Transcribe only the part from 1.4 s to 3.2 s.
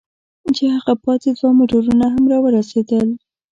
موټرونه هم را ورسېدل.